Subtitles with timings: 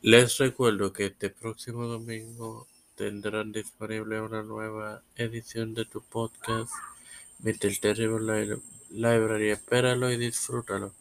[0.00, 6.70] Les recuerdo que este próximo domingo tendrán disponible una nueva edición de tu podcast,
[7.40, 7.76] Mr.
[7.80, 9.50] Terrible Library.
[9.50, 10.94] Espéralo y disfrútalo.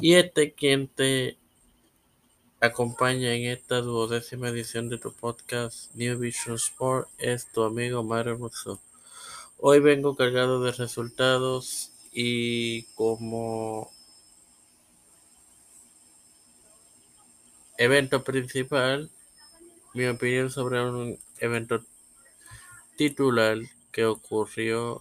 [0.00, 1.38] Y este quien te
[2.60, 8.36] acompaña en esta duodécima edición de tu podcast, New Vision Sport, es tu amigo Mario
[8.36, 8.82] Musso.
[9.58, 13.92] Hoy vengo cargado de resultados y como
[17.78, 19.08] evento principal,
[19.94, 21.80] mi opinión sobre un evento
[22.96, 23.56] titular
[23.92, 25.00] que ocurrió,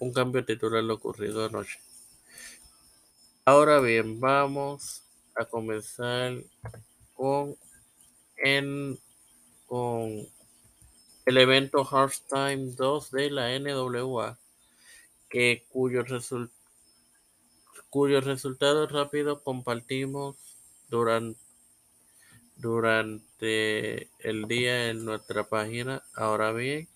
[0.00, 1.78] un cambio titular ocurrido anoche.
[3.44, 5.02] Ahora bien, vamos
[5.34, 6.42] a comenzar
[7.12, 7.56] con,
[8.38, 8.98] en,
[9.66, 10.26] con
[11.26, 11.86] el evento
[12.26, 14.38] Time 2 de la NWA,
[15.28, 16.50] que cuyo, result,
[17.90, 20.36] cuyo resultado rápido compartimos
[20.88, 21.47] durante
[22.58, 26.02] durante el día en nuestra página.
[26.14, 26.88] Ahora bien,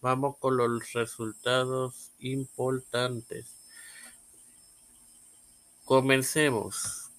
[0.00, 3.54] vamos con los resultados importantes.
[5.84, 7.10] Comencemos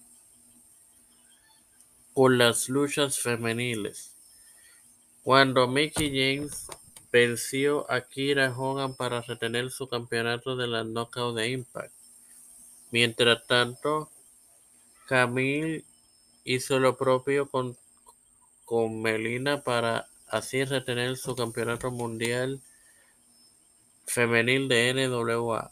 [2.13, 4.15] con las luchas femeniles.
[5.23, 6.67] Cuando Mickey James
[7.11, 11.93] venció a Kira Hogan para retener su campeonato de la Knockout de Impact.
[12.91, 14.09] Mientras tanto,
[15.07, 15.85] Camille
[16.43, 17.77] hizo lo propio con
[18.73, 22.59] con Melina para así retener su campeonato mundial
[24.07, 25.71] femenil de NWA.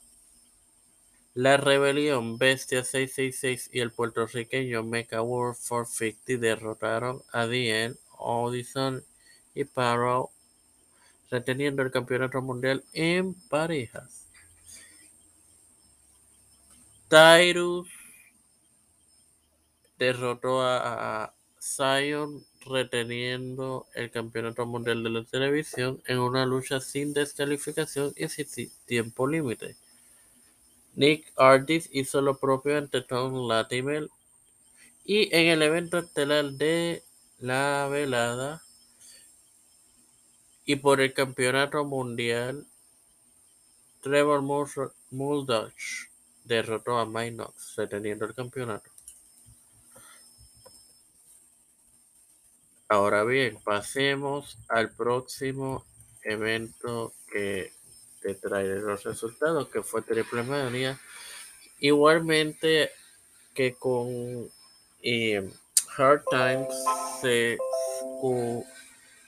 [1.33, 9.03] La Rebelión, Bestia 666 y el puertorriqueño Mecha World 450 derrotaron a DN, Audison
[9.55, 10.29] y Paro,
[11.31, 14.27] reteniendo el campeonato mundial en parejas.
[17.09, 17.89] Tyrus
[19.97, 28.14] derrotó a Zion reteniendo el campeonato mundial de la televisión en una lucha sin descalificación
[28.16, 29.75] y sin tiempo límite.
[30.96, 34.09] Nick Artis hizo lo propio ante Tom Latimer
[35.06, 37.03] y en el evento estelar de
[37.40, 38.62] la velada
[40.66, 42.66] y por el campeonato mundial
[44.02, 44.41] Trevor
[45.12, 46.09] Muldach
[46.44, 48.90] derrotó a Mike Knox reteniendo el campeonato.
[52.91, 55.85] Ahora bien, pasemos al próximo
[56.24, 57.72] evento que
[58.22, 61.00] te traeré los resultados, que fue Triple Mania.
[61.79, 62.91] Igualmente
[63.53, 64.50] que con
[65.02, 65.50] eh,
[65.96, 66.75] Hard Times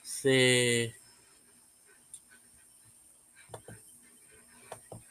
[0.03, 0.93] se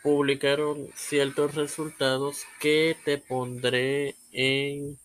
[0.02, 4.98] publicaron ciertos resultados que te pondré en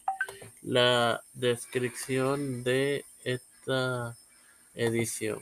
[0.61, 3.05] la descripción de
[3.67, 4.17] esta
[4.75, 5.39] edición.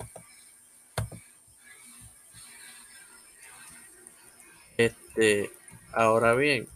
[4.77, 5.51] Este,
[5.93, 6.67] ahora bien,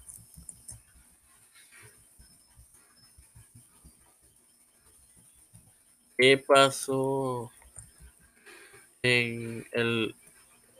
[6.18, 7.52] ¿qué pasó
[9.02, 10.16] en el,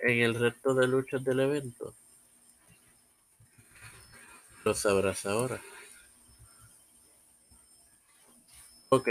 [0.02, 1.96] en el resto de luchas del evento?
[4.64, 5.60] Lo sabrás ahora.
[8.90, 9.10] Ok.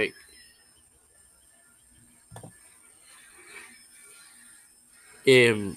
[5.31, 5.75] Eh,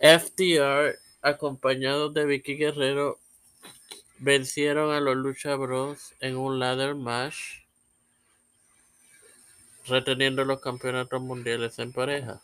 [0.00, 3.20] FTR, acompañados de Vicky Guerrero,
[4.18, 7.62] vencieron a los Lucha Bros en un ladder match,
[9.86, 12.42] reteniendo los campeonatos mundiales en pareja.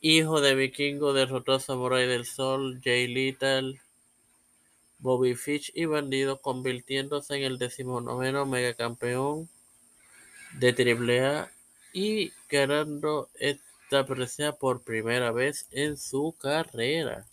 [0.00, 3.80] Hijo de Vikingo derrotó a Samurai del Sol, Jay Little,
[5.00, 9.48] Bobby Fish y Bandido, convirtiéndose en el decimonoveno megacampeón
[10.60, 11.57] de AAA
[11.92, 17.26] y ganando esta presea por primera vez en su carrera.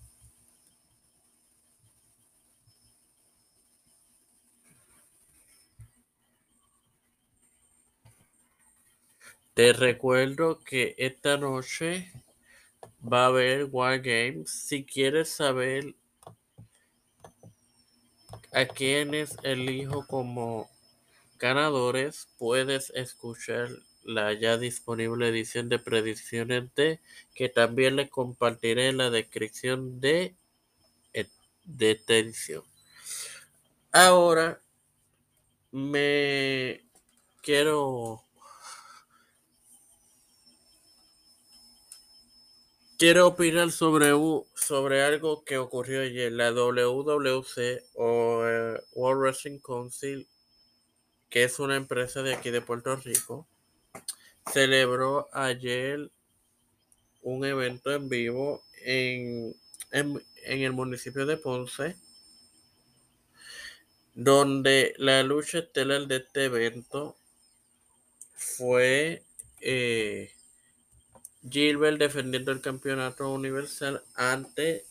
[9.56, 12.12] Te recuerdo que esta noche
[13.02, 14.52] va a haber Wargames.
[14.52, 15.96] Si quieres saber
[18.52, 20.70] a quienes elijo como
[21.40, 23.70] ganadores, puedes escuchar
[24.06, 27.02] la ya disponible edición de predicciones de
[27.34, 30.36] que también les compartiré en la descripción de,
[31.66, 32.64] de esta edición.
[33.92, 34.62] Ahora
[35.72, 36.86] me
[37.42, 38.26] quiero
[42.98, 44.12] Quiero opinar sobre,
[44.56, 46.32] sobre algo que ocurrió ayer.
[46.32, 50.30] La WWC o eh, World Wrestling Council,
[51.30, 53.50] que es una empresa de aquí de Puerto Rico,
[54.52, 56.12] celebró ayer
[57.22, 59.56] un evento en vivo en,
[59.92, 61.98] en, el municipio de Ponce,
[64.14, 67.18] donde la lucha estelar de este evento
[68.34, 69.24] fue
[69.62, 70.32] eh,
[71.50, 74.86] Gilbert defendiendo el campeonato universal ante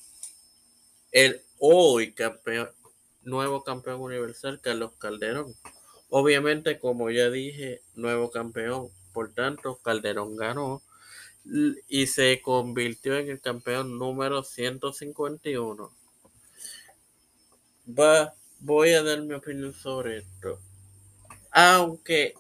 [1.13, 2.71] el hoy campeón,
[3.23, 5.55] nuevo campeón universal Carlos Calderón.
[6.11, 8.89] Obviamente, como ya dije, nuevo campeón.
[9.13, 10.83] Por tanto, Calderón ganó
[11.89, 15.93] y se convirtió en el campeón número 151.
[17.99, 20.59] Va, voy a dar mi opinión sobre esto.
[21.51, 22.35] Aunque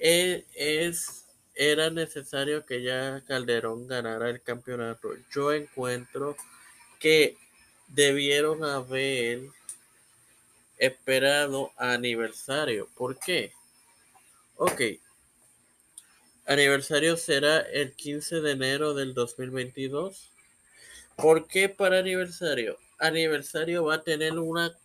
[0.00, 1.24] e, es
[1.58, 5.08] era necesario que ya Calderón ganara el campeonato.
[5.32, 6.36] Yo encuentro
[7.00, 7.36] que
[7.88, 9.40] debieron haber
[10.78, 12.88] esperado aniversario.
[12.96, 13.52] ¿Por qué?
[14.56, 14.80] Ok.
[16.46, 20.30] Aniversario será el 15 de enero del 2022.
[21.16, 22.78] ¿Por qué para aniversario?
[22.98, 24.76] Aniversario va a tener una,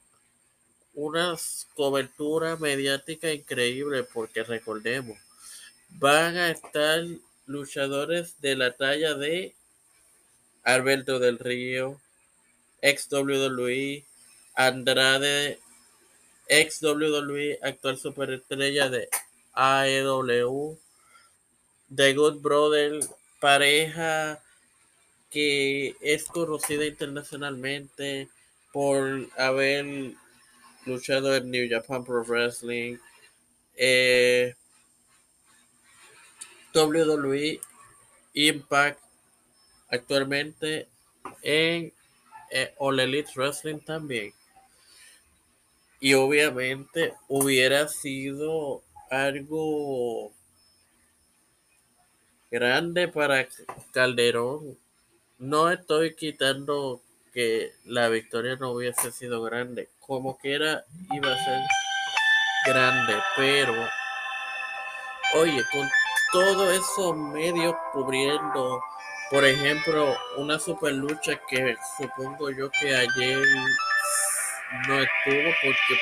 [0.94, 1.36] una
[1.76, 5.18] cobertura mediática increíble porque recordemos,
[5.90, 7.06] van a estar
[7.46, 9.56] luchadores de la talla de
[10.64, 12.00] Alberto del Río,
[12.82, 14.06] ex WWE,
[14.56, 15.60] Andrade,
[16.48, 19.08] ex WWE, actual superestrella de
[19.54, 20.78] AEW,
[21.96, 23.00] The Good Brother,
[23.40, 24.42] pareja
[25.30, 28.30] que es conocida internacionalmente
[28.72, 30.14] por haber
[30.86, 32.98] luchado en New Japan Pro Wrestling,
[33.76, 34.54] eh,
[36.74, 37.60] WWE
[38.34, 39.00] Impact
[39.90, 40.88] actualmente
[41.42, 41.94] en
[42.52, 44.34] eh, All Elite Wrestling también.
[46.04, 50.34] Y obviamente hubiera sido algo
[52.52, 53.48] grande para
[53.94, 54.78] Calderón.
[55.38, 57.02] No estoy quitando
[57.34, 59.88] que la victoria no hubiese sido grande.
[60.02, 60.84] Como quiera
[61.14, 61.60] iba a ser
[62.66, 63.74] grande, pero
[65.36, 65.88] oye, con
[66.34, 68.84] todos esos medios cubriendo,
[69.32, 73.40] por ejemplo, una super lucha que supongo yo que ayer
[74.88, 76.00] no estuvo porque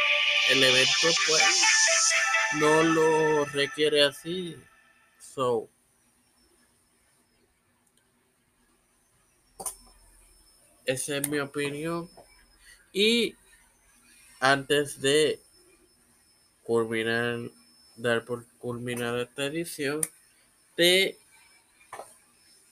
[0.50, 1.64] el evento pues
[2.60, 4.56] no lo requiere así.
[5.20, 5.70] So,
[10.86, 12.10] esa es mi opinión.
[12.94, 13.36] Y
[14.40, 15.40] antes de
[16.64, 17.40] culminar,
[17.96, 20.02] dar por culminada esta edición,
[20.76, 21.18] te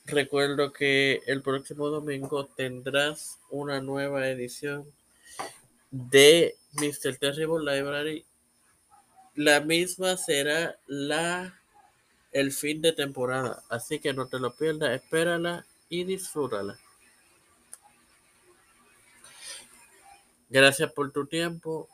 [0.06, 4.92] recuerdo que el próximo domingo tendrás una nueva edición
[5.90, 7.16] de Mr.
[7.16, 8.24] Terrible Library.
[9.34, 11.56] La misma será la
[12.32, 16.78] el fin de temporada, así que no te lo pierdas, espérala y disfrútala.
[20.48, 21.88] Gracias por tu tiempo.